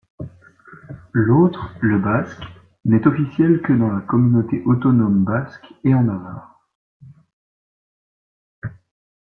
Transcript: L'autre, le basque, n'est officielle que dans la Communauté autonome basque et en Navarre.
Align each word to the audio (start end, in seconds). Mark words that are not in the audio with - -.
L'autre, 1.13 1.75
le 1.79 1.99
basque, 1.99 2.41
n'est 2.85 3.05
officielle 3.05 3.61
que 3.61 3.71
dans 3.71 3.91
la 3.93 4.01
Communauté 4.01 4.63
autonome 4.65 5.23
basque 5.23 5.63
et 5.83 5.93
en 5.93 6.01
Navarre. 6.05 6.59